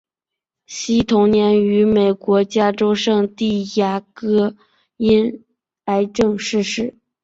[0.65, 4.55] 惜同年于美国加州圣地牙哥
[4.97, 5.43] 因
[5.85, 6.95] 癌症逝世。